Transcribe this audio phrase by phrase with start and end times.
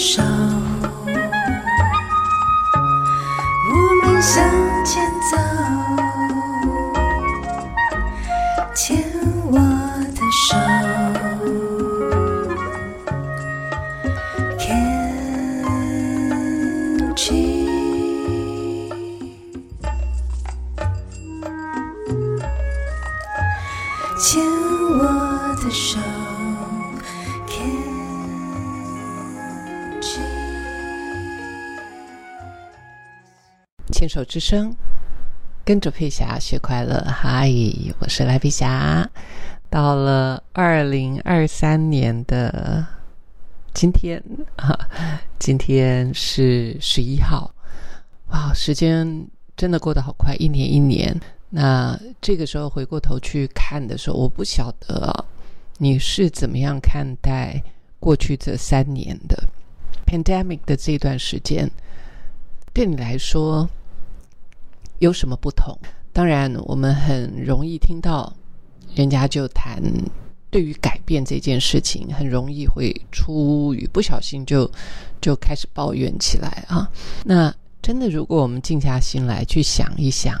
[0.00, 0.22] 少，
[34.10, 34.74] 手之声，
[35.64, 37.00] 跟着佩霞学快乐。
[37.06, 37.48] 嗨，
[38.00, 39.08] 我是赖佩霞。
[39.70, 42.84] 到了二零二三年的
[43.72, 44.20] 今天
[44.56, 44.76] 啊，
[45.38, 47.54] 今天是十一号。
[48.30, 51.16] 哇，时间真的过得好快，一年一年。
[51.48, 55.24] 那这个时候回过头去看的时候，我不晓得
[55.78, 57.62] 你是怎么样看待
[58.00, 59.40] 过去这三年的
[60.04, 61.70] pandemic 的这段时间，
[62.72, 63.70] 对你来说
[65.00, 65.76] 有什么不同？
[66.12, 68.32] 当然，我们很容易听到
[68.94, 69.82] 人家就谈
[70.50, 74.70] 对于改变这件事情，很容易会出于不小心就
[75.20, 76.90] 就开始抱怨起来啊。
[77.24, 80.36] 那真的，如果我们静下心来去想一想，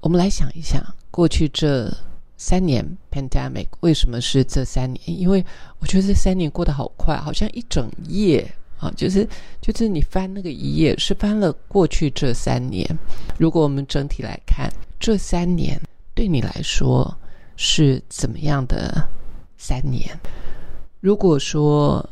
[0.00, 1.90] 我们来想一想，过去这
[2.36, 5.00] 三年 pandemic 为什么是这三年？
[5.06, 5.44] 因为
[5.78, 9.28] 我觉得这三年过得好快，好像一整夜啊，就是
[9.60, 12.88] 就是你翻那个一页，是翻了过去这三年。
[13.36, 15.80] 如果我们整体来看，这三年
[16.14, 17.16] 对你来说
[17.56, 19.08] 是怎么样的
[19.56, 20.08] 三年？
[21.00, 22.08] 如果说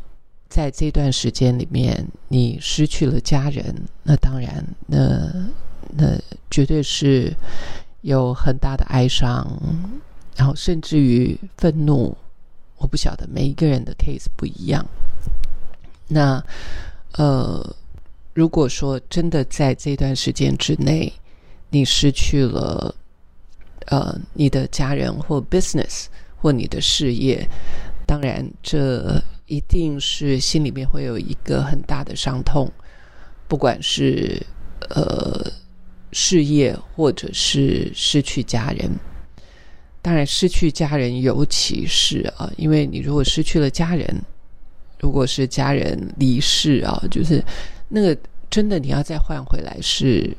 [0.48, 5.30] 在这段时间里面你失去了家人，那当然，那
[5.96, 6.18] 那
[6.50, 7.32] 绝对是
[8.00, 9.46] 有很大的哀伤，
[10.36, 12.16] 然后甚至于愤怒。
[12.78, 14.84] 我不晓得每一个人的 case 不一样。
[16.08, 16.42] 那
[17.12, 17.76] 呃，
[18.34, 21.12] 如果说真的在这段时间之内，
[21.70, 22.94] 你失去了
[23.86, 26.06] 呃你的家人或 business
[26.36, 27.48] 或你的事业，
[28.06, 32.70] 当然这一定是心里面会有一个很大的伤痛，
[33.48, 34.40] 不管是
[34.90, 35.50] 呃
[36.12, 38.90] 事业或者是失去家人。
[40.02, 44.22] 当然，失去家人尤其是啊，因为你如果失去了家人，
[45.06, 47.40] 如果是家人离世啊，就是
[47.88, 48.18] 那个
[48.50, 50.36] 真的你要再换回来是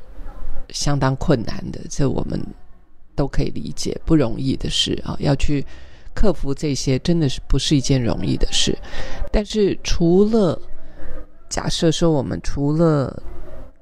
[0.68, 2.38] 相当困难的，这我们
[3.16, 5.64] 都可以理解，不容易的事啊，要去
[6.14, 8.76] 克服这些，真的是不是一件容易的事。
[9.32, 10.60] 但是除了
[11.48, 13.22] 假设说，我们除了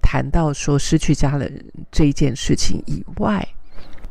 [0.01, 3.45] 谈到说失去家人这一件事情以外，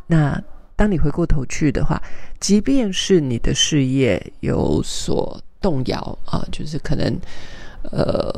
[0.07, 0.43] 那
[0.75, 2.03] 当你回过头去的话，
[2.41, 7.19] 即便是你的事业有所动摇啊，就是可能
[7.91, 8.31] 呃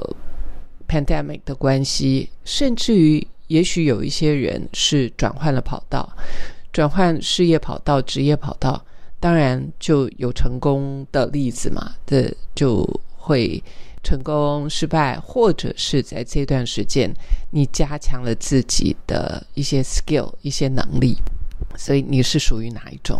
[0.87, 6.09] ，pandemic 的关系，甚至于也许有一些人是转换了跑道，
[6.71, 8.81] 转换事业跑道、职业跑道，
[9.19, 12.87] 当然就有成功的例子嘛，这就
[13.17, 13.61] 会
[14.01, 17.13] 成功、失败，或者是在这段时间
[17.51, 21.17] 你加强了自己的一些 skill、一些能力。
[21.75, 23.19] 所以你是属于哪一种？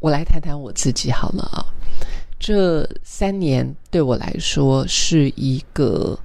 [0.00, 1.66] 我来谈谈我自己好了啊。
[2.42, 6.18] 这三年对我来说是一个，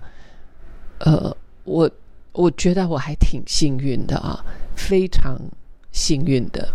[0.97, 1.87] 呃，我
[2.31, 4.43] 我觉得我还挺幸运的啊，
[4.75, 5.39] 非常
[5.91, 6.67] 幸运的。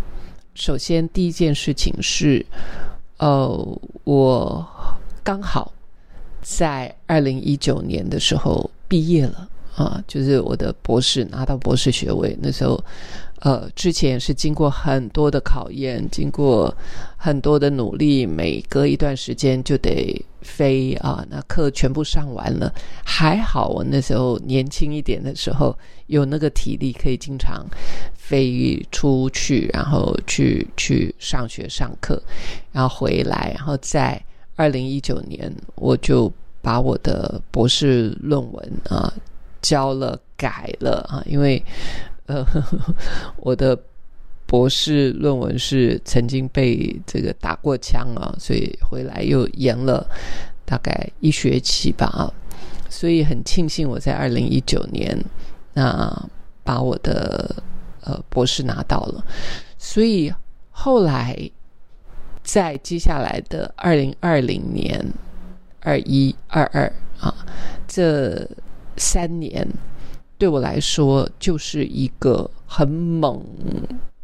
[0.54, 2.46] 首先，第一件事情是，
[3.16, 4.64] 呃，我
[5.24, 5.72] 刚好
[6.40, 12.80] 在二零一九年的时候毕业了啊，就是我的博士拿到博士学位，那时候。
[13.44, 16.72] 呃，之前是经过很多的考验，经过
[17.16, 21.26] 很多的努力，每隔一段时间就得飞啊。
[21.28, 22.72] 那课全部上完了，
[23.04, 25.76] 还好我那时候年轻一点的时候，
[26.06, 27.66] 有那个体力可以经常
[28.14, 32.22] 飞出去，然后去去上学上课，
[32.70, 34.24] 然后回来，然后在
[34.54, 39.12] 二零一九年我就把我的博士论文啊
[39.60, 41.60] 交了改了啊，因为。
[42.32, 42.46] 呃，
[43.36, 43.78] 我的
[44.46, 50.06] 博士论文是曾经被这个打过枪啊，所以回来又延了
[50.64, 52.32] 大概一学期吧，
[52.88, 55.18] 所以很庆幸我在二零一九年
[55.74, 56.28] 那
[56.64, 57.54] 把我的
[58.02, 59.24] 呃博士拿到了，
[59.78, 60.32] 所以
[60.70, 61.36] 后来
[62.42, 65.04] 在接下来的二零二零年
[65.80, 67.34] 二一二二啊
[67.86, 68.48] 这
[68.96, 69.68] 三年。
[70.42, 73.40] 对我来说，就是一个很猛、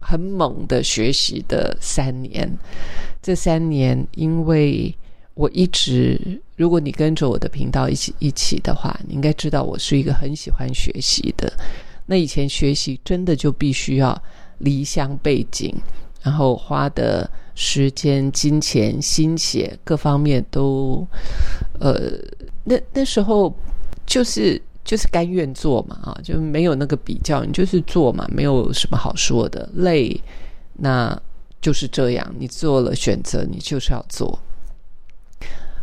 [0.01, 2.53] 很猛的学习的三年。
[3.23, 4.93] 这三年，因为
[5.35, 11.53] 我一直，如果你跟着我的频道一起一起的话，你应该知道我是一个很喜欢学习的。
[12.05, 14.21] 那以前学习真的就必须要
[14.59, 15.73] 离乡背景，
[16.21, 21.07] 然后花的时间、金钱、心血各方面都，
[21.79, 22.11] 呃，
[22.65, 23.55] 那那时候
[24.05, 30.19] 就是就是甘愿做嘛啊，就没有那个比较，你就是做嘛，没有什么好说的，累
[30.73, 31.15] 那
[31.61, 34.39] 就是这样，你做了选择，你就是要做。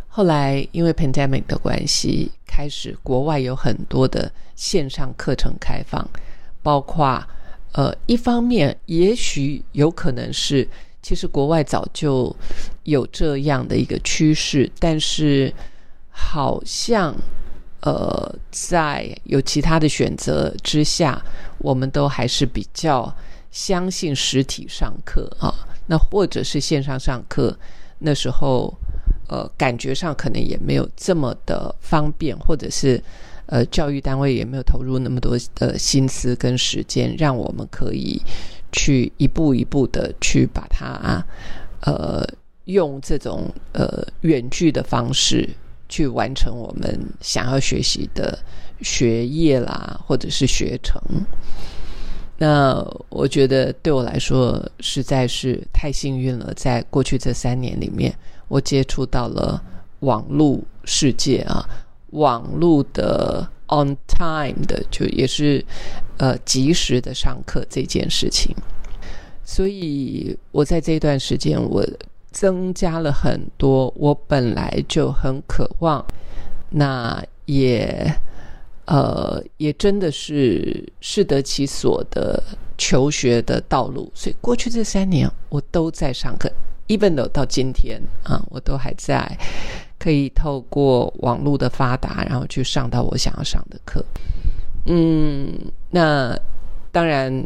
[0.08, 6.04] 后来因为 pandemic 的关系，开始国外有很多的线上课程开放，
[6.60, 7.22] 包括
[7.74, 10.68] 呃，一方面也许有可能是，
[11.00, 12.34] 其实国外早就
[12.82, 15.54] 有这样的一个趋势，但是
[16.10, 17.14] 好像
[17.86, 21.22] 呃，在有其他的选择之下，
[21.58, 23.14] 我们都还是比较
[23.52, 25.54] 相信实体上课啊，
[25.86, 27.56] 那或者是线上上课，
[28.00, 28.74] 那时候。
[29.28, 33.02] 呃，感觉上可能也没有这么的方便，或者是
[33.46, 38.22] 呃，教育单位也没有投入那么多的心思跟时间，让我们可以
[38.70, 41.20] 去一步一步的去把它
[41.80, 42.24] 呃，
[42.66, 45.48] 用这种呃远距的方式
[45.88, 48.38] 去完成我们想要学习的
[48.82, 51.00] 学业啦，或者是学程。
[52.38, 58.14] 那我觉得对我来说实在是太幸运了，在过去这三年里面。
[58.48, 59.60] 我接触到了
[60.00, 61.68] 网络世界啊，
[62.10, 65.64] 网络的 on time 的，就也是
[66.18, 68.54] 呃及时的上课这件事情。
[69.44, 71.84] 所以我在这段时间，我
[72.36, 76.04] 增加了很多我本来就很渴望，
[76.68, 78.14] 那也
[78.84, 82.42] 呃也真的是适得其所的
[82.76, 84.12] 求学的道路。
[84.14, 86.52] 所以过去这三年，我都在上课。
[86.88, 89.26] even 到今天啊，我都还在
[89.98, 94.04] 可以透过网络的发达，然后去上到我想要上的课。
[94.84, 95.52] 嗯，
[95.90, 96.38] 那
[96.92, 97.44] 当然，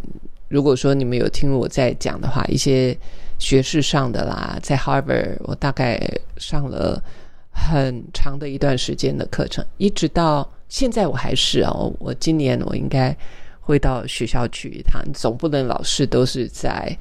[0.48, 2.98] 如果说你们有听我在讲的话，一些
[3.40, 6.00] 学士上的啦，在 Harvard，我大概
[6.36, 7.02] 上了
[7.50, 13.16] 很长的一段时间的课程，一直到现在我还是哦，我今年我应该
[13.60, 16.96] 会到学校去一趟，总不能老是都是在。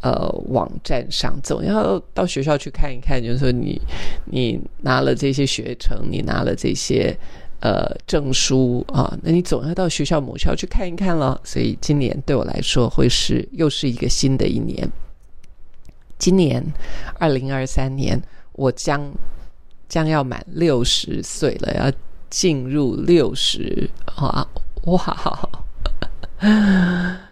[0.00, 3.82] 呃，网站上总要到学校去看一看，就是说你
[4.26, 7.12] 你拿了这些学程，你拿了这些
[7.58, 11.40] 呃证书啊，那你总要到学校母校去看一看了。
[11.42, 14.88] 所以今年对我来说会是又是一个新的一年。
[16.18, 16.62] 今年
[17.18, 18.20] 二零二三年，
[18.52, 19.10] 我将
[19.88, 21.92] 将要满六十岁了，要
[22.28, 24.46] 进入六十啊！
[24.82, 25.50] 哇！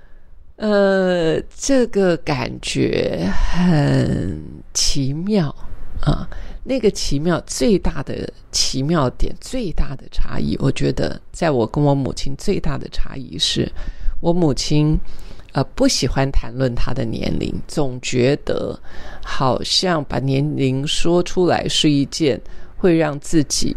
[0.56, 4.42] 呃，这个感觉很
[4.72, 5.54] 奇妙
[6.00, 6.26] 啊！
[6.64, 13.70] 那个奇妙最大的奇妙点，最大的差异，我觉得，在我跟我母亲最大的差异是，
[14.20, 14.98] 我母亲
[15.56, 18.78] 呃不喜欢谈论他的年龄，总觉得
[19.24, 22.38] 好像把年龄说出来是一件
[22.76, 23.74] 会让自己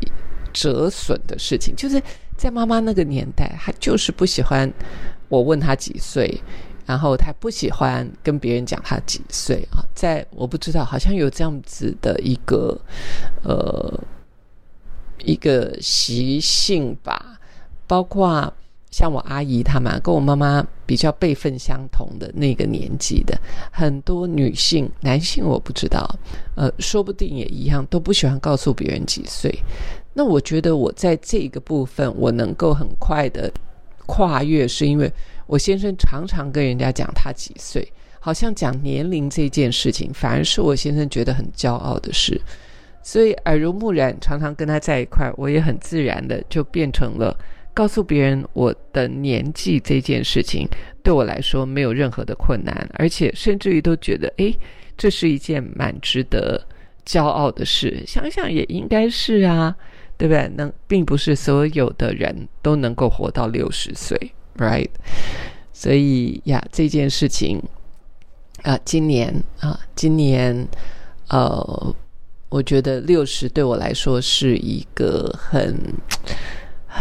[0.52, 1.74] 折损的事情。
[1.78, 2.02] 就是
[2.36, 4.70] 在妈妈那个年代，她就是不喜欢
[5.30, 6.42] 我问她几岁。
[6.86, 12.76] 然后他不喜欢跟别人讲他几岁啊，在我不知道，好像有这样子的一个
[13.44, 14.04] 呃
[15.20, 17.38] 一个习性吧。
[17.86, 18.52] 包括
[18.90, 23.40] 像我阿姨他们，跟我妈妈比较辈分相同的那个年纪的
[23.72, 26.08] 很多女性、男性，我不知道，
[26.56, 29.54] 呃，说不定也一样，都不喜欢告诉别人几岁。
[30.14, 33.52] 那我觉得我在这个部分，我能够很快的
[34.06, 35.12] 跨越，是因为。
[35.48, 42.40] 我先生常常跟人家讲他几岁，好像讲年龄这件事情，反而是我先生觉得很骄傲的事，
[43.02, 47.36] 所以耳濡目染，常常跟他在一块，我也很自然的就变成了
[47.80, 50.68] 告诉别人我的年纪这件事情，
[51.02, 54.54] 对我来说没有任何的困难，而且甚至于都觉得，诶，
[54.98, 56.62] 这是一件蛮值得
[57.06, 58.04] 骄傲的事。
[58.06, 59.74] 想想也应该是啊，
[60.18, 60.46] 对不对？
[60.58, 64.20] 能，并不是所有的人都能够活到六十岁。
[64.58, 64.90] Right，
[65.72, 67.64] 所以呀，这件事情
[68.64, 70.68] 啊，今年啊，今年
[71.30, 71.96] 呃，
[72.50, 75.78] 我觉得六十对我来说是一个很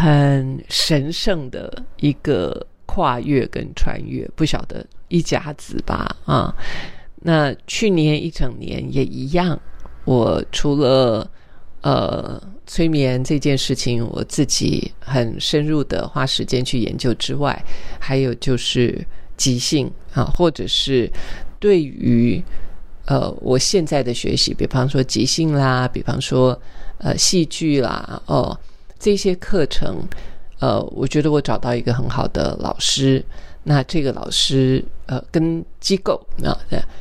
[0.03, 4.29] 很神圣的一个跨越跟穿越。
[4.35, 6.55] 不晓得一家子吧啊，
[7.17, 9.59] 那去年一整年也一样。
[10.05, 11.29] 我除了
[11.83, 12.41] 呃。
[12.71, 17.65] 催眠这件事情，我自己很深入的花时间去研究之外，
[17.99, 19.03] 还有就是
[19.39, 21.11] 即兴啊，或者是
[21.59, 22.45] 对于
[23.07, 26.61] 呃，我现在的学习，比方说即兴啦，比方说
[26.99, 28.55] 呃戏剧啦，哦
[28.99, 29.97] 这些课程，
[30.59, 33.25] 呃，我觉得我找到一个很好的老师。
[33.65, 36.57] 那这个老师，呃，跟机构啊，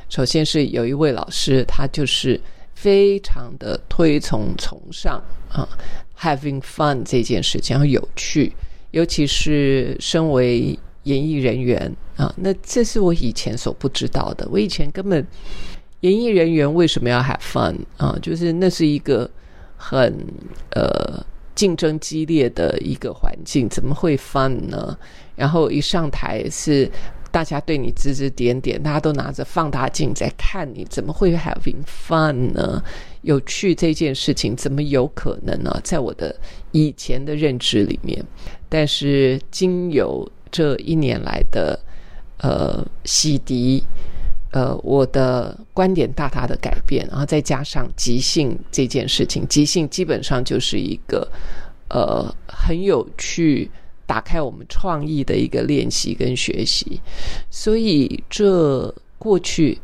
[0.09, 2.39] 首先是有一位老师，他就是
[2.73, 5.67] 非常的推崇崇尚啊
[6.19, 8.53] ，having fun 这件事情要有趣，
[8.91, 14.45] 尤其是身为演艺人员啊，那这是我以前所不知道的。
[14.51, 15.25] 我以前根本
[16.01, 18.17] 演艺人员为什么要 have fun 啊？
[18.21, 19.29] 就是那是一个
[19.77, 20.13] 很
[20.71, 21.25] 呃。
[21.57, 24.95] 竞争激烈的一个环境，怎么会 fun 呢？
[25.35, 26.89] 然后一上台是
[27.31, 32.81] 大家对你指指点点，大家都拿着放大镜在看你，怎么会 having fun 呢？
[33.23, 35.81] 有趣这件事情怎么有可能呢？
[35.83, 36.33] 在我的
[36.71, 38.23] 以前的认知里面，
[38.69, 41.79] 但是经由这一年来的
[42.37, 43.81] 呃洗涤。
[44.51, 51.27] 呃，我的观点大大的改变，然后再加上即兴这件事情，即兴基本上就是一个
[51.89, 53.69] 呃很有趣、
[54.05, 56.99] 打开我们创意的一个练习跟学习。
[57.49, 59.77] 所以这过去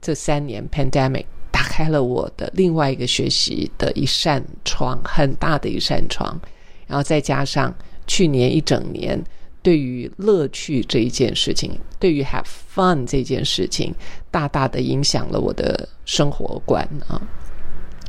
[0.00, 6.40] 这三年，pandemic 打开了我的另外一个学习的一扇窗，很大的一扇窗。
[6.86, 7.74] 然后再加上
[8.06, 9.20] 去年一整年。
[9.64, 12.44] 对于乐趣这一件事情，对于 have
[12.74, 13.94] fun 这件事情，
[14.30, 17.18] 大大的影响了我的生活观啊。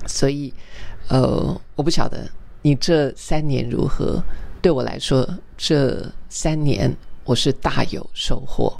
[0.06, 0.54] 所以，
[1.08, 2.30] 呃，我不晓得
[2.62, 4.22] 你这三年如何，
[4.62, 5.26] 对我来说，
[5.58, 6.94] 这三年
[7.24, 8.78] 我是大有收获。